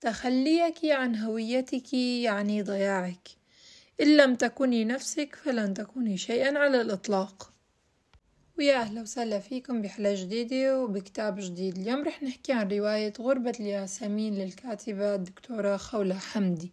تخليك 0.00 0.84
عن 0.84 1.16
هويتك 1.16 1.94
يعني 1.94 2.62
ضياعك. 2.62 3.28
إن 4.00 4.16
لم 4.16 4.34
تكوني 4.34 4.84
نفسك 4.84 5.36
فلن 5.44 5.74
تكوني 5.74 6.16
شيئا 6.16 6.58
على 6.58 6.80
الإطلاق. 6.80 7.52
ويا 8.58 8.76
أهلا 8.76 9.02
وسهلا 9.02 9.38
فيكم 9.38 9.82
بحلقة 9.82 10.14
جديدة 10.14 10.82
وبكتاب 10.82 11.38
جديد. 11.40 11.78
اليوم 11.78 12.04
رح 12.04 12.22
نحكي 12.22 12.52
عن 12.52 12.68
رواية 12.68 13.12
غربة 13.20 13.52
الياسمين 13.60 14.34
للكاتبة 14.34 15.14
الدكتورة 15.14 15.76
خولة 15.76 16.18
حمدي. 16.18 16.72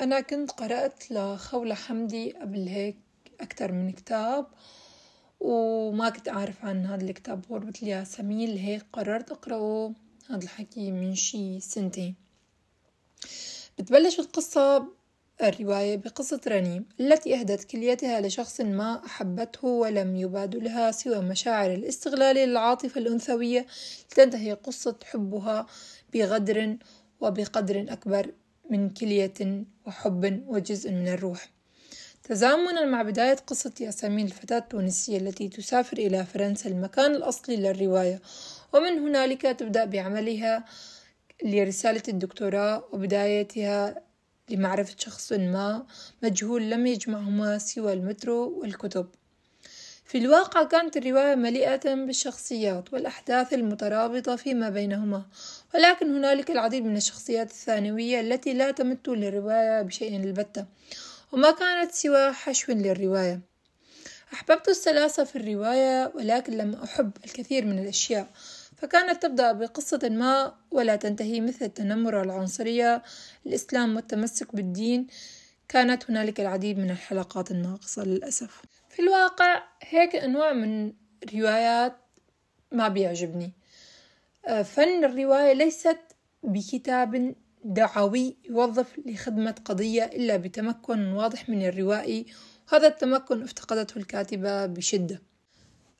أنا 0.00 0.20
كنت 0.20 0.50
قرأت 0.50 1.10
لخولة 1.10 1.74
حمدي 1.74 2.32
قبل 2.32 2.68
هيك 2.68 2.96
أكتر 3.40 3.72
من 3.72 3.92
كتاب 3.92 4.46
وما 5.40 6.10
كنت 6.10 6.28
أعرف 6.28 6.64
عن 6.64 6.86
هذا 6.86 7.04
الكتاب 7.04 7.44
غربة 7.50 7.72
الياسمين 7.82 8.50
لهيك 8.50 8.86
قررت 8.92 9.30
أقرأه. 9.30 9.94
هذا 10.30 10.42
الحكي 10.42 10.90
من 10.90 11.14
شي 11.14 11.60
سنتين. 11.60 12.14
بتبلش 13.78 14.20
القصة 14.20 14.86
الرواية 15.42 15.96
بقصة 15.96 16.40
رنيم 16.48 16.84
التي 17.00 17.34
أهدت 17.34 17.64
كليتها 17.64 18.20
لشخص 18.20 18.60
ما 18.60 19.06
أحبته 19.06 19.68
ولم 19.68 20.16
يبادلها 20.16 20.90
سوى 20.90 21.20
مشاعر 21.20 21.74
الاستغلال 21.74 22.36
للعاطفة 22.36 23.00
الأنثوية. 23.00 23.66
لتنتهي 24.12 24.52
قصة 24.52 24.96
حبها 25.04 25.66
بغدر 26.14 26.76
وبقدر 27.20 27.86
أكبر 27.88 28.32
من 28.70 28.90
كلية 28.90 29.64
وحب 29.86 30.44
وجزء 30.48 30.90
من 30.90 31.08
الروح. 31.08 31.50
تزامنا 32.24 32.84
مع 32.84 33.02
بداية 33.02 33.36
قصة 33.46 33.72
ياسمين 33.80 34.26
الفتاة 34.26 34.58
التونسية 34.58 35.18
التي 35.18 35.48
تسافر 35.48 35.98
إلى 35.98 36.24
فرنسا 36.24 36.70
المكان 36.70 37.14
الأصلي 37.14 37.56
للرواية. 37.56 38.20
ومن 38.72 38.98
هنالك 38.98 39.42
تبدأ 39.42 39.84
بعملها 39.84 40.64
لرسالة 41.44 42.02
الدكتوراه 42.08 42.84
وبدايتها 42.92 44.02
لمعرفة 44.50 44.94
شخص 44.98 45.32
ما 45.32 45.86
مجهول 46.22 46.70
لم 46.70 46.86
يجمعهما 46.86 47.58
سوى 47.58 47.92
المترو 47.92 48.60
والكتب. 48.60 49.06
في 50.04 50.18
الواقع 50.18 50.62
كانت 50.64 50.96
الرواية 50.96 51.34
مليئة 51.34 51.94
بالشخصيات 51.94 52.92
والأحداث 52.92 53.52
المترابطة 53.52 54.36
فيما 54.36 54.68
بينهما 54.68 55.22
ولكن 55.74 56.16
هنالك 56.16 56.50
العديد 56.50 56.84
من 56.84 56.96
الشخصيات 56.96 57.50
الثانوية 57.50 58.20
التي 58.20 58.52
لا 58.52 58.70
تمت 58.70 59.08
للرواية 59.08 59.82
بشيء 59.82 60.16
البتة 60.16 60.64
وما 61.32 61.50
كانت 61.50 61.92
سوى 61.92 62.32
حشو 62.32 62.72
للرواية. 62.72 63.40
أحببت 64.32 64.68
السلاسة 64.68 65.24
في 65.24 65.36
الرواية 65.36 66.12
ولكن 66.14 66.52
لم 66.52 66.74
أحب 66.74 67.10
الكثير 67.24 67.66
من 67.66 67.78
الأشياء 67.78 68.26
فكانت 68.80 69.22
تبدأ 69.22 69.52
بقصة 69.52 70.08
ما 70.08 70.54
ولا 70.70 70.96
تنتهي 70.96 71.40
مثل 71.40 71.64
التنمر 71.64 72.14
والعنصرية 72.14 73.02
الإسلام 73.46 73.96
والتمسك 73.96 74.56
بالدين. 74.56 75.06
كانت 75.68 76.10
هنالك 76.10 76.40
العديد 76.40 76.78
من 76.78 76.90
الحلقات 76.90 77.50
الناقصة 77.50 78.04
للأسف. 78.04 78.62
في 78.88 79.02
الواقع 79.02 79.62
هيك 79.82 80.16
أنواع 80.16 80.52
من 80.52 80.92
روايات 81.34 81.96
ما 82.72 82.88
بيعجبني. 82.88 83.52
آه، 84.46 84.62
فن 84.62 85.04
الرواية 85.04 85.52
ليست 85.52 86.00
بكتاب 86.42 87.34
دعوي 87.64 88.36
يوظف 88.44 88.98
لخدمة 89.06 89.54
قضية 89.64 90.04
إلا 90.04 90.36
بتمكن 90.36 91.12
واضح 91.12 91.48
من 91.48 91.62
الروائي. 91.66 92.26
هذا 92.72 92.86
التمكن 92.86 93.42
افتقدته 93.42 93.98
الكاتبة 93.98 94.66
بشدة. 94.66 95.22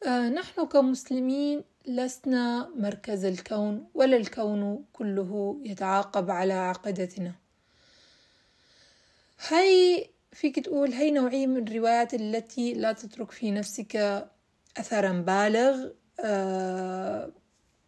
نحن 0.08 0.66
كمسلمين 0.66 1.64
لسنا 1.86 2.70
مركز 2.76 3.24
الكون 3.24 3.86
ولا 3.94 4.16
الكون 4.16 4.84
كله 4.92 5.60
يتعاقب 5.64 6.30
على 6.30 6.52
عقيدتنا. 6.52 7.32
هاي 9.48 10.10
فيك 10.32 10.58
تقول 10.58 10.92
هاي 10.92 11.10
نوعية 11.10 11.46
من 11.46 11.68
الروايات 11.68 12.14
التي 12.14 12.74
لا 12.74 12.92
تترك 12.92 13.30
في 13.30 13.50
نفسك 13.50 13.96
أثرا 14.76 15.12
بالغ. 15.12 15.88
آه 16.20 17.30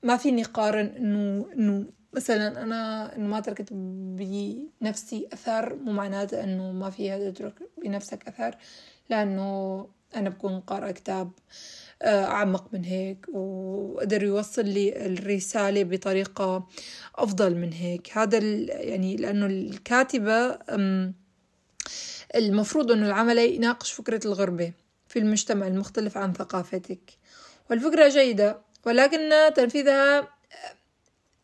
ما 0.02 0.16
فيني 0.16 0.42
قارن 0.42 0.86
إنه 0.86 1.46
إنه 1.52 1.86
مثلا 2.12 2.62
أنا 2.62 3.16
إنه 3.16 3.28
ما 3.28 3.40
تركت 3.40 3.68
بنفسي 3.72 5.28
أثر 5.32 5.74
مو 5.74 5.92
معناته 5.92 6.44
إنه 6.44 6.72
ما 6.72 6.90
فيها 6.90 7.30
تترك 7.30 7.54
بنفسك 7.78 8.28
أثر 8.28 8.56
لأنه 9.10 9.86
أنا 10.16 10.28
بكون 10.28 10.60
قارئة 10.60 10.90
كتاب 10.90 11.30
آه، 12.02 12.24
أعمق 12.24 12.68
من 12.72 12.84
هيك 12.84 13.26
وقدر 13.28 14.22
يوصل 14.22 14.64
لي 14.64 15.06
الرسالة 15.06 15.84
بطريقة 15.84 16.68
أفضل 17.14 17.54
من 17.56 17.72
هيك. 17.72 18.18
هذا 18.18 18.38
يعني 18.38 19.16
لأنه 19.16 19.46
الكاتبة 19.46 20.58
المفروض 22.34 22.92
أنه 22.92 23.06
العمل 23.06 23.38
يناقش 23.38 23.92
فكرة 23.92 24.20
الغربة 24.24 24.72
في 25.08 25.18
المجتمع 25.18 25.66
المختلف 25.66 26.16
عن 26.16 26.32
ثقافتك. 26.32 27.18
والفكرة 27.70 28.08
جيدة 28.08 28.58
ولكن 28.86 29.30
تنفيذها 29.54 30.28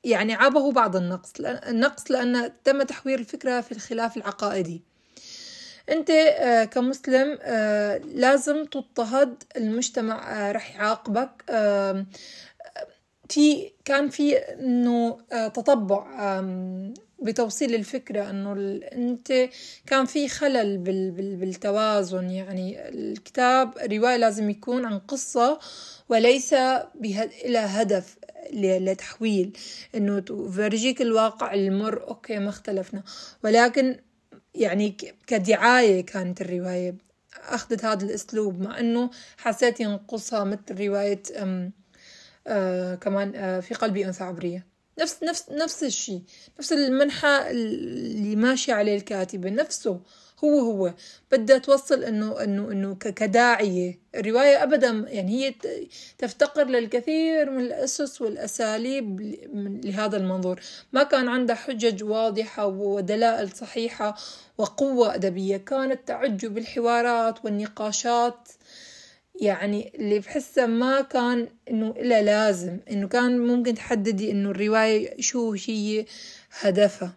يعني 0.05 0.35
عابه 0.35 0.73
بعض 0.73 0.97
النقص 0.97 1.33
النقص 1.41 2.11
لأن 2.11 2.53
تم 2.65 2.83
تحوير 2.83 3.19
الفكرة 3.19 3.61
في 3.61 3.73
الخلاف 3.73 4.17
العقائدي. 4.17 4.88
انت 5.91 6.11
آه، 6.11 6.65
كمسلم 6.65 7.39
آه، 7.43 7.99
لازم 7.99 8.65
تضطهد 8.65 9.43
المجتمع 9.57 10.49
آه، 10.49 10.53
رح 10.53 10.77
يعاقبك. 10.77 11.31
في 13.29 13.71
كان 13.85 14.09
في 14.09 14.37
إنه 14.37 15.19
تطبع 15.31 16.41
بتوصيل 17.23 17.75
الفكرة 17.75 18.31
إنه 18.31 18.53
انت 18.93 19.49
كان 19.87 20.05
في 20.05 20.29
خلل 20.29 20.79
بالتوازن. 21.41 22.31
يعني 22.31 22.89
الكتاب 22.89 23.79
رواية 23.93 24.17
لازم 24.17 24.51
يكون 24.51 24.85
عن 24.85 24.99
قصة 24.99 25.59
وليس 26.09 26.55
إلى 27.45 27.59
هدف 27.59 28.17
لتحويل. 28.53 29.57
إنه 29.95 30.21
تفرجيك 30.21 31.03
الواقع 31.03 31.55
المر 31.55 32.09
أوكي 32.09 32.39
ما 32.39 32.49
اختلفنا. 32.49 33.03
ولكن 33.45 33.97
يعني 34.59 34.97
كدعاية 35.27 36.07
كانت 36.07 36.41
الرواية. 36.41 36.95
أخذت 37.49 37.85
هذا 37.85 38.05
الأسلوب 38.05 38.61
مع 38.61 38.81
أنه 38.81 39.11
حسيت 39.37 39.81
ينقصها 39.81 40.45
مثل 40.45 40.87
رواية 40.87 41.23
أم 41.43 41.73
آه 42.47 42.95
كمان 42.95 43.33
آه 43.37 43.61
في 43.61 43.75
قلبي 43.75 44.07
أنثى 44.07 44.25
عبرية. 44.25 44.67
نفس 44.99 45.23
نفس 45.23 45.51
نفس 45.51 45.85
الشيء. 45.85 46.23
نفس 46.59 46.73
المنحى 46.73 47.51
اللي 47.51 48.37
ماشي 48.37 48.73
عليه 48.73 48.97
الكاتبة 48.97 49.51
نفسه. 49.51 50.01
هو 50.45 50.59
هو. 50.61 50.95
بدها 51.33 51.59
توصل 51.59 52.05
إنه 52.05 52.45
إنه 52.45 52.73
إنه 52.73 52.95
كداعية. 52.95 53.99
الرواية 54.15 54.63
ابدا 54.63 55.05
يعني 55.09 55.33
هي 55.33 55.55
تفتقر 56.19 56.65
للكثير 56.65 57.51
من 57.51 57.61
الأسس 57.61 58.23
والأساليب 58.23 59.21
لهذا 59.85 60.17
المنظور. 60.17 60.61
ما 60.93 61.03
كان 61.03 61.29
عندها 61.29 61.57
حجج 61.57 62.05
واضحة 62.05 62.67
ودلائل 62.67 63.51
صحيحة 63.51 64.17
وقوة 64.59 65.15
أدبية. 65.15 65.57
كانت 65.57 66.09
تعج 66.09 66.47
بالحوارات 66.47 67.45
والنقاشات. 67.45 68.49
يعني 69.41 69.93
اللي 69.95 70.19
بحسها 70.19 70.67
ما 70.67 71.01
كان 71.01 71.49
إنه 71.71 71.91
إلا 71.91 72.23
لازم. 72.23 72.79
إنه 72.91 73.09
كان 73.09 73.39
ممكن 73.39 73.75
تحددي 73.75 74.31
إنه 74.31 74.51
الرواية 74.51 75.21
شو 75.21 75.53
هي 75.67 76.07
هدفها. 76.61 77.15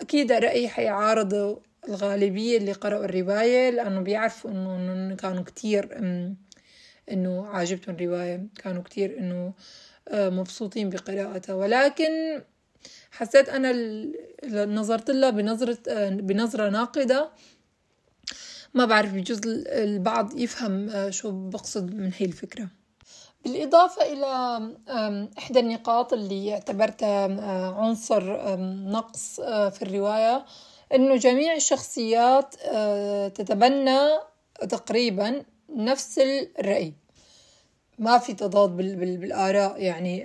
أكيد 0.00 0.32
رأيي 0.32 0.68
حيعارضوا 0.68 1.56
الغالبية 1.88 2.58
اللي 2.58 2.72
قرأوا 2.72 3.04
الرواية 3.04 3.70
لأنه 3.70 4.00
بيعرفوا 4.00 4.50
إنه 4.50 5.16
كانوا 5.16 5.42
كتير 5.44 5.98
إنه 7.10 7.46
عاجبتهم 7.46 7.94
الرواية 7.94 8.46
كانوا 8.62 8.82
كتير 8.82 9.18
إنه 9.18 9.52
آه، 10.08 10.28
مبسوطين 10.28 10.90
بقراءتها. 10.90 11.54
ولكن 11.54 12.42
حسيت 13.10 13.48
أنا 13.48 13.72
نظرت 14.66 15.10
لها 15.10 15.30
بنظرة 15.30 15.78
آه، 15.88 16.08
بنظرة 16.08 16.70
ناقدة. 16.70 17.30
ما 18.74 18.84
بعرف 18.84 19.14
بجوز 19.14 19.40
البعض 19.66 20.38
يفهم 20.38 20.88
آه، 20.88 21.10
شو 21.10 21.48
بقصد 21.48 21.94
من 21.94 22.10
هي 22.18 22.26
الفكرة. 22.26 22.68
بالإضافة 23.44 24.02
إلى 24.02 24.26
إحدى 25.38 25.60
النقاط 25.60 26.12
اللي 26.12 26.52
اعتبرتها 26.54 27.24
عنصر 27.70 28.56
نقص 28.90 29.40
في 29.40 29.82
الرواية 29.82 30.44
إنه 30.94 31.16
جميع 31.16 31.54
الشخصيات 31.54 32.54
آه، 32.64 33.28
تتبنى 33.28 34.00
تقريبا 34.68 35.44
نفس 35.76 36.18
الرأي. 36.58 36.94
ما 37.98 38.18
في 38.18 38.34
تضاد 38.34 38.76
بالآراء 38.96 39.82
يعني 39.82 40.20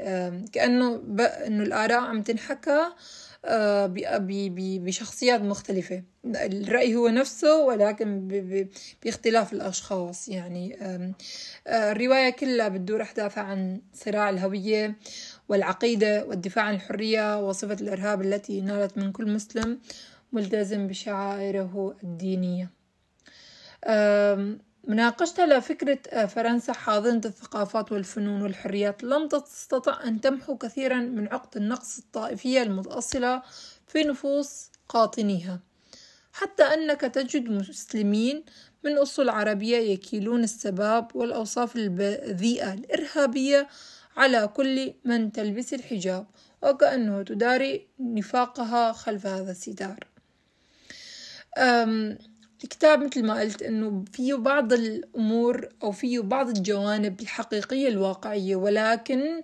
كأنه 0.52 1.02
إنه 1.20 1.64
الآراء 1.64 2.00
عم 2.00 2.22
تنحكى 2.22 2.90
آه، 3.46 3.94
بشخصيات 4.80 5.42
مختلفة. 5.42 6.04
الرأي 6.26 6.96
هو 6.96 7.08
نفسه 7.08 7.58
ولكن 7.58 8.28
باختلاف 9.04 9.54
الأشخاص 9.54 10.28
يعني 10.28 10.78
آه، 10.82 11.14
الرواية 11.68 12.30
كلها 12.30 12.68
بتدور 12.68 13.02
أحداثها 13.02 13.44
عن 13.44 13.82
صراع 13.94 14.30
الهوية 14.30 14.96
والعقيدة 15.50 16.26
والدفاع 16.26 16.64
عن 16.64 16.76
الحرية 16.76 17.48
وصفة 17.48 17.78
الإرهاب 17.82 18.22
التي 18.22 18.62
نالت 18.62 18.98
من 18.98 19.12
كل 19.12 19.34
مسلم. 19.34 19.80
ملتزم 20.32 20.88
بشعائره 20.88 21.98
الدينية. 22.04 22.72
مناقشتها 24.88 25.46
لفكرة 25.46 26.00
آه، 26.10 26.26
فرنسا 26.26 26.74
حاضنة 26.74 27.22
الثقافات 27.26 27.92
والفنون 27.92 28.42
والحريات. 28.42 29.04
لم 29.04 29.28
تستطع 29.28 30.04
أن 30.04 30.22
تمحو 30.22 30.58
كثيرا 30.58 31.00
من 31.00 31.28
عقد 31.28 31.58
النقص 31.58 31.98
الطائفية 31.98 32.62
المتأصلة 32.62 33.42
في 33.88 34.04
نفوس 34.04 34.70
قاطنيها. 34.90 35.60
حتى 36.34 36.64
أنك 36.64 37.02
تجد 37.02 37.50
مسلمين 37.50 38.44
من 38.84 38.98
أصول 38.98 39.30
عربية 39.30 39.78
يكيلون 39.78 40.44
السباب 40.44 41.16
والأوصاف 41.16 41.76
البذيئة 41.76 42.74
الإرهابية 42.74 43.68
على 44.18 44.48
كل 44.48 44.94
من 45.06 45.32
تلبس 45.32 45.74
الحجاب 45.74 46.26
وكأنه 46.64 47.24
تداري 47.24 47.88
نفاقها 48.00 48.92
خلف 48.92 49.26
هذا 49.26 49.52
الستار. 49.52 50.17
الكتاب 52.64 53.04
مثل 53.04 53.26
ما 53.26 53.40
قلت 53.40 53.62
إنه 53.62 54.06
فيه 54.14 54.34
بعض 54.34 54.74
الأمور 54.74 55.70
أو 55.84 55.92
فيه 55.92 56.20
بعض 56.20 56.50
الجوانب 56.50 57.22
الحقيقية 57.22 57.88
الواقعية 57.88 58.56
ولكن 58.56 59.42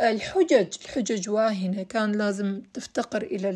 الحجج 0.00 0.66
الحجج 0.84 1.30
واهنة 1.30 1.82
كان 1.82 2.12
لازم 2.12 2.62
تفتقر 2.74 3.22
إلى 3.22 3.50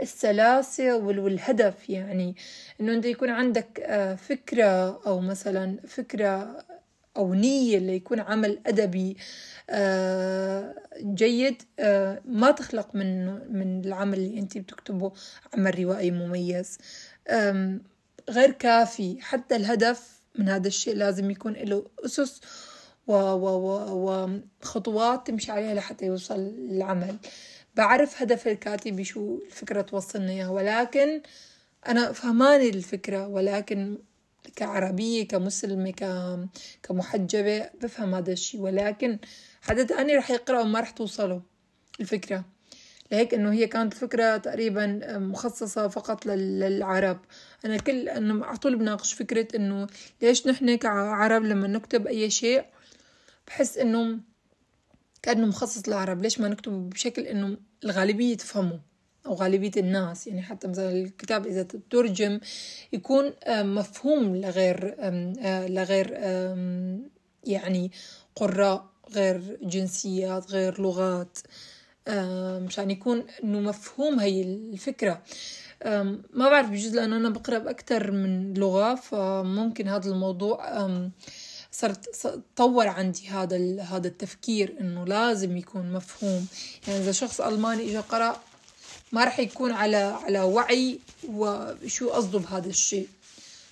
السلاسة 0.00 0.96
والهدف. 0.96 1.90
يعني 1.90 2.36
إنه 2.80 2.92
أنت 2.92 3.04
يكون 3.04 3.30
عندك 3.30 3.80
آه، 3.80 4.14
فكرة 4.14 5.00
أو 5.06 5.20
مثلا 5.20 5.76
فكرة 5.86 6.64
أو 7.16 7.34
نية 7.34 7.78
ليكون 7.78 8.20
عمل 8.20 8.58
أدبي 8.66 9.16
آه، 9.70 10.74
جيد 11.20 11.62
آه، 11.78 12.22
ما 12.24 12.50
تخلق 12.50 12.94
من 12.94 13.26
من 13.58 13.84
العمل 13.84 14.18
اللي 14.18 14.38
أنت 14.38 14.58
بتكتبه 14.58 15.12
عمل 15.54 15.78
روائي 15.78 16.10
مميز. 16.10 16.78
غير 18.30 18.50
كافي. 18.58 19.18
حتى 19.20 19.56
الهدف 19.56 20.20
من 20.38 20.48
هذا 20.48 20.68
الشيء 20.68 20.96
لازم 20.96 21.30
يكون 21.30 21.52
له 21.52 21.86
أسس 22.04 22.40
وخطوات 24.62 25.26
تمشي 25.26 25.52
عليها 25.52 25.74
لحتى 25.74 26.06
يوصل 26.06 26.40
للعمل. 26.40 27.16
بعرف 27.76 28.22
هدف 28.22 28.48
الكاتب 28.48 29.02
شو 29.02 29.38
الفكرة 29.46 29.80
توصلنا 29.82 30.30
إياها 30.30 30.48
ولكن 30.48 31.22
أنا 31.88 32.12
فهماني 32.12 32.68
الفكرة 32.68 33.26
ولكن 33.28 33.98
كعربية 34.56 35.28
كمسلمة 35.28 35.92
كمحجبة 36.82 37.70
بفهم 37.82 38.14
هذا 38.14 38.32
الشيء 38.32 38.60
ولكن 38.60 39.18
حدا 39.62 39.82
تاني 39.82 40.16
رح 40.16 40.30
يقرأ 40.30 40.60
وما 40.60 40.80
رح 40.80 40.90
توصله 40.90 41.42
الفكرة. 42.00 42.44
لهيك 43.12 43.34
إنه 43.34 43.52
هي 43.52 43.66
كانت 43.66 43.92
الفكرة 43.92 44.36
تقريبا 44.36 45.00
مخصصة 45.18 45.88
فقط 45.88 46.26
للعرب. 46.26 47.20
أنا 47.64 47.76
كل 47.76 48.08
إنه 48.08 48.44
على 48.44 48.56
طول 48.56 48.76
بناقش 48.76 49.12
فكرة 49.12 49.56
إنه 49.56 49.86
ليش 50.22 50.46
نحن 50.46 50.74
كعرب 50.76 51.44
لما 51.44 51.68
نكتب 51.68 52.06
أي 52.06 52.30
شيء 52.30 52.64
بحس 53.46 53.78
إنه 53.78 54.18
كأنه 55.22 55.46
مخصص 55.46 55.88
للعرب. 55.88 56.22
ليش 56.22 56.40
ما 56.40 56.48
نكتبه 56.48 56.76
بشكل 56.76 57.22
إنه 57.22 57.56
الغالبية 57.84 58.36
تفهمه؟ 58.36 58.89
أو 59.26 59.34
غالبية 59.34 59.70
الناس 59.76 60.26
يعني 60.26 60.42
حتى 60.42 60.68
مثلا 60.68 60.90
الكتاب 60.90 61.46
إذا 61.46 61.62
تترجم 61.62 62.40
يكون 62.92 63.32
مفهوم 63.48 64.36
لغير 64.36 64.96
آه، 64.98 65.66
لغير 65.66 66.10
يعني 67.44 67.90
قراء 68.36 68.86
غير 69.14 69.58
جنسيات 69.62 70.50
غير 70.50 70.80
لغات 70.80 71.38
مشان 72.66 72.90
يكون 72.90 73.24
إنه 73.44 73.60
مفهوم 73.60 74.20
هي 74.20 74.42
الفكرة. 74.42 75.22
ما 76.34 76.48
بعرف 76.50 76.70
بجوز 76.70 76.94
لأنه 76.94 77.16
أنا 77.16 77.28
بقرأ 77.28 77.58
بأكتر 77.58 78.10
من 78.10 78.54
لغة 78.54 78.94
فممكن 78.94 79.88
هذا 79.88 80.10
الموضوع 80.10 80.88
صرت 81.72 82.08
تطور 82.54 82.88
عندي 82.88 83.28
هذا 83.28 83.82
هذا 83.82 84.08
التفكير 84.08 84.76
إنه 84.80 85.04
لازم 85.04 85.56
يكون 85.56 85.92
مفهوم. 85.92 86.46
يعني 86.88 87.00
إذا 87.00 87.12
شخص 87.12 87.40
ألماني 87.40 87.82
اجى 87.82 87.98
قرأ 87.98 88.36
ما 89.12 89.24
راح 89.24 89.40
يكون 89.40 89.72
على 89.72 89.96
على 89.96 90.40
وعي 90.40 90.98
وشو 91.28 92.10
قصده 92.10 92.38
بهذا 92.38 92.68
الشيء 92.68 93.08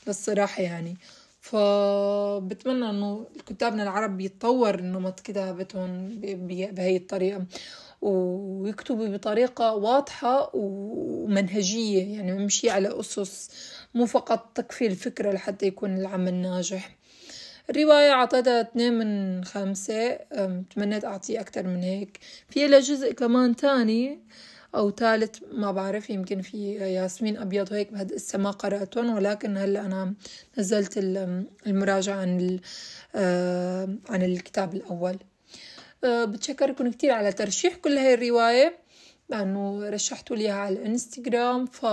للصراحة 0.06 0.62
يعني. 0.62 0.96
فبتمنى 1.40 2.90
إنه 2.90 3.26
كتابنا 3.46 3.82
العرب 3.82 4.20
يتطور 4.20 4.80
نمط 4.80 5.20
كتابتهم 5.20 6.08
بهي 6.72 6.96
الطريقة 6.96 7.44
ويكتبوا 8.02 9.08
بطريقة 9.08 9.74
واضحة 9.74 10.50
ومنهجية 10.54 12.16
يعني 12.16 12.32
نمشي 12.32 12.70
على 12.70 13.00
أسس 13.00 13.50
مو 13.94 14.06
فقط 14.06 14.50
تكفي 14.54 14.86
الفكرة 14.86 15.32
لحتى 15.32 15.66
يكون 15.66 15.96
العمل 15.96 16.34
ناجح. 16.34 16.96
الرواية 17.70 18.10
عطيتها 18.10 18.60
اثنين 18.60 18.92
من 18.92 19.44
خمسة 19.44 20.14
تمنيت 20.74 21.04
أعطيه 21.04 21.40
أكتر 21.40 21.66
من 21.66 21.82
هيك. 21.82 22.18
في 22.50 22.66
لها 22.66 22.80
جزء 22.80 23.12
كمان 23.12 23.56
تاني 23.56 24.18
أو 24.74 24.90
ثالث 24.90 25.38
ما 25.52 25.72
بعرف 25.72 26.10
يمكن 26.10 26.42
في 26.42 26.74
ياسمين 26.74 27.36
أبيض 27.36 27.72
وهيك 27.72 27.92
بهد 27.92 28.12
السما 28.12 28.42
ما 28.42 28.50
قرأتهم 28.50 29.14
ولكن 29.14 29.56
هلأ 29.56 29.80
أنا 29.80 30.14
نزلت 30.58 30.94
المراجعة 31.66 32.16
عن 32.16 32.60
عن 34.08 34.22
الكتاب 34.22 34.74
الأول. 34.74 35.18
أه، 36.04 36.24
بتشكركم 36.24 36.90
كتير 36.90 37.10
على 37.12 37.32
ترشيح 37.32 37.76
كل 37.76 37.98
هاي 37.98 38.14
الرواية 38.14 38.78
لأنه 39.28 39.88
رشحتوا 39.90 40.36
لي 40.36 40.50
على 40.50 40.76
الإنستغرام 40.76 41.66
ف 41.66 41.86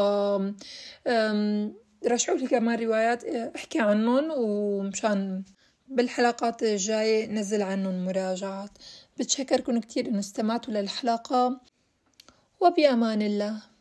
رشحوا 2.08 2.38
لي 2.38 2.48
كمان 2.48 2.80
روايات 2.80 3.24
أه، 3.24 3.52
أحكي 3.56 3.80
عنهم 3.80 4.32
ومشان 4.38 5.44
بالحلقات 5.88 6.64
الجاية 6.64 7.28
نزل 7.28 7.62
عنهم 7.62 8.06
مراجعات. 8.06 8.72
بتشكركم 9.18 9.80
كتير 9.80 10.08
إنه 10.08 10.20
استمعتوا 10.20 10.74
للحلقة. 10.74 11.62
وبأمان 12.60 13.22
الله. 13.22 13.75